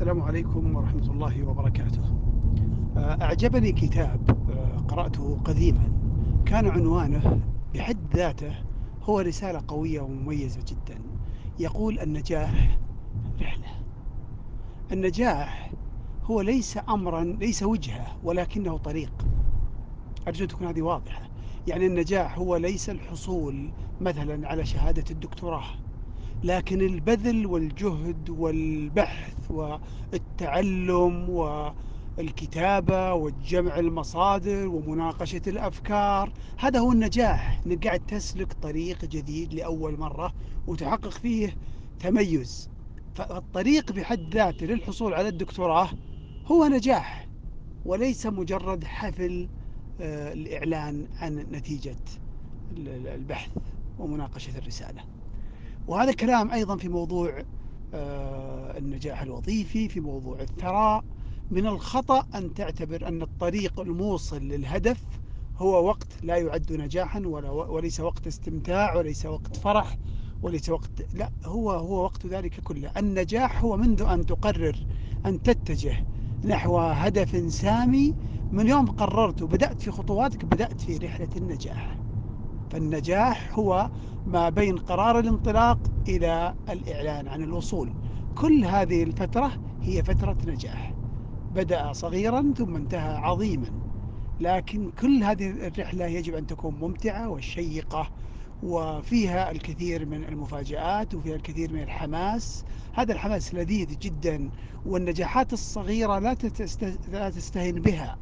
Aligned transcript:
السلام 0.00 0.22
عليكم 0.22 0.76
ورحمة 0.76 1.10
الله 1.10 1.48
وبركاته. 1.48 2.02
آه، 2.96 3.22
أعجبني 3.22 3.72
كتاب 3.72 4.30
آه، 4.50 4.78
قرأته 4.78 5.38
قديما. 5.44 5.92
كان 6.46 6.66
عنوانه 6.66 7.40
بحد 7.74 8.16
ذاته 8.16 8.54
هو 9.02 9.20
رسالة 9.20 9.62
قوية 9.68 10.00
ومميزة 10.00 10.60
جدا. 10.68 11.00
يقول 11.58 11.98
النجاح 11.98 12.78
رحلة. 13.40 13.66
النجاح 14.92 15.70
هو 16.24 16.40
ليس 16.40 16.78
أمرا 16.88 17.24
ليس 17.24 17.62
وجهة 17.62 18.06
ولكنه 18.24 18.76
طريق. 18.76 19.26
أرجو 20.28 20.44
تكون 20.46 20.66
هذه 20.66 20.82
واضحة. 20.82 21.22
يعني 21.66 21.86
النجاح 21.86 22.38
هو 22.38 22.56
ليس 22.56 22.90
الحصول 22.90 23.70
مثلا 24.00 24.48
على 24.48 24.66
شهادة 24.66 25.04
الدكتوراه. 25.10 25.64
لكن 26.44 26.80
البذل 26.80 27.46
والجهد 27.46 28.30
والبحث 28.30 29.50
والتعلم 29.50 31.30
والكتابة 32.18 33.14
وجمع 33.14 33.78
المصادر 33.78 34.68
ومناقشة 34.68 35.40
الأفكار 35.46 36.32
هذا 36.58 36.78
هو 36.78 36.92
النجاح. 36.92 37.60
إنك 37.66 37.86
قاعد 37.86 38.00
تسلك 38.00 38.52
طريق 38.52 39.04
جديد 39.04 39.54
لأول 39.54 39.98
مرة 39.98 40.32
وتحقق 40.66 41.10
فيه 41.10 41.56
تميز. 41.98 42.70
فالطريق 43.14 43.92
بحد 43.92 44.34
ذاته 44.34 44.66
للحصول 44.66 45.14
على 45.14 45.28
الدكتوراه 45.28 45.88
هو 46.46 46.66
نجاح 46.66 47.28
وليس 47.84 48.26
مجرد 48.26 48.84
حفل 48.84 49.48
آه، 50.00 50.32
الإعلان 50.32 51.08
عن 51.18 51.34
نتيجة 51.52 51.96
البحث 52.76 53.50
ومناقشة 53.98 54.58
الرسالة. 54.58 55.19
وهذا 55.90 56.10
الكلام 56.10 56.50
أيضا 56.50 56.76
في 56.76 56.88
موضوع 56.88 57.42
آه، 57.94 58.78
النجاح 58.78 59.22
الوظيفي 59.22 59.88
في 59.88 60.00
موضوع 60.00 60.40
الثراء. 60.40 61.04
من 61.50 61.66
الخطأ 61.66 62.24
أن 62.34 62.54
تعتبر 62.54 63.08
أن 63.08 63.22
الطريق 63.22 63.80
الموصل 63.80 64.42
للهدف 64.42 65.02
هو 65.56 65.86
وقت 65.86 66.06
لا 66.22 66.36
يعد 66.36 66.72
نجاحا 66.72 67.20
ولا 67.20 67.50
وليس 67.50 68.00
وقت 68.00 68.26
استمتاع 68.26 68.96
وليس 68.96 69.26
وقت 69.26 69.56
فرح 69.56 69.96
وليس 70.42 70.68
وقت 70.68 71.14
لا 71.14 71.30
هو 71.44 71.70
هو 71.70 72.04
وقت 72.04 72.26
ذلك 72.26 72.60
كله. 72.60 72.90
النجاح 72.96 73.64
هو 73.64 73.76
منذ 73.76 74.02
أن 74.02 74.26
تقرر 74.26 74.76
أن 75.26 75.42
تتجه 75.42 76.06
نحو 76.44 76.78
هدف 76.78 77.52
سامي. 77.52 78.14
من 78.52 78.68
يوم 78.68 78.86
قررت 78.90 79.42
وبدأت 79.42 79.82
في 79.82 79.90
خطواتك 79.90 80.44
بدأت 80.44 80.80
في 80.80 80.96
رحلة 80.96 81.28
النجاح. 81.36 82.09
فالنجاح 82.70 83.58
هو 83.58 83.90
ما 84.26 84.48
بين 84.48 84.76
قرار 84.78 85.18
الانطلاق 85.18 85.78
إلى 86.08 86.54
الإعلان 86.68 87.28
عن 87.28 87.42
الوصول. 87.42 87.90
كل 88.38 88.64
هذه 88.64 89.02
الفترة 89.02 89.52
هي 89.82 90.02
فترة 90.02 90.36
نجاح. 90.46 90.94
بدأ 91.54 91.92
صغيرا 91.92 92.52
ثم 92.56 92.76
انتهى 92.76 93.16
عظيما. 93.16 93.70
لكن 94.40 94.90
كل 94.90 95.22
هذه 95.24 95.50
الرحلة 95.50 96.06
يجب 96.06 96.34
أن 96.34 96.46
تكون 96.46 96.74
ممتعة 96.74 97.28
وشيقة 97.28 98.10
وفيها 98.62 99.50
الكثير 99.50 100.06
من 100.06 100.24
المفاجآت 100.24 101.14
وفيها 101.14 101.36
الكثير 101.36 101.72
من 101.72 101.82
الحماس. 101.82 102.64
هذا 102.94 103.12
الحماس 103.12 103.54
لذيذ 103.54 103.98
جدا 103.98 104.50
والنجاحات 104.86 105.52
الصغيرة 105.52 106.18
لا 107.08 107.30
تستهين 107.30 107.74
بها 107.74 108.16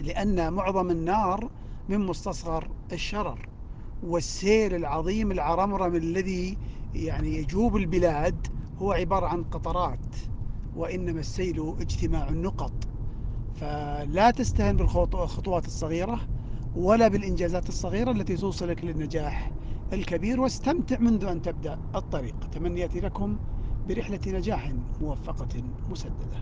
لأن 0.00 0.52
معظم 0.52 0.90
النار 0.90 1.50
من 1.88 2.06
مستصغر 2.06 2.68
الشرر 2.92 3.48
والسيل 4.02 4.74
العظيم 4.74 5.32
العرمرم 5.32 5.94
الذي 5.94 6.56
يعني 6.94 7.36
يجوب 7.36 7.76
البلاد 7.76 8.46
هو 8.78 8.92
عبارة 8.92 9.26
عن 9.26 9.44
قطرات 9.44 10.16
وإنما 10.76 11.20
السيل 11.20 11.74
اجتماع 11.80 12.28
النقط. 12.28 12.72
فلا 13.54 14.30
تستهن 14.30 14.76
بالخطوات 14.76 15.66
الصغيرة 15.66 16.20
ولا 16.76 17.08
بالإنجازات 17.08 17.68
الصغيرة 17.68 18.10
التي 18.10 18.36
توصلك 18.36 18.84
للنجاح 18.84 19.50
الكبير 19.92 20.40
واستمتع 20.40 20.98
منذ 20.98 21.24
أن 21.24 21.42
تبدأ 21.42 21.78
الطريق. 21.94 22.34
تمنياتي 22.52 23.00
لكم 23.00 23.36
برحلة 23.88 24.20
نجاح 24.26 24.72
موفقة 25.00 25.62
مسددة. 25.90 26.36